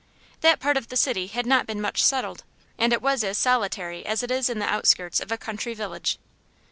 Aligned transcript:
That 0.39 0.59
part 0.59 0.77
of 0.77 0.87
the 0.87 0.97
city 0.97 1.27
had 1.27 1.45
not 1.45 1.67
been 1.67 1.79
much 1.79 2.03
settled, 2.03 2.43
and 2.75 2.91
it 2.91 3.03
was 3.03 3.23
as 3.23 3.37
solitary 3.37 4.03
as 4.03 4.23
it 4.23 4.31
is 4.31 4.49
in 4.49 4.57
the 4.57 4.65
outskirts 4.65 5.19
of 5.19 5.31
a 5.31 5.37
country 5.37 5.75
village. 5.75 6.17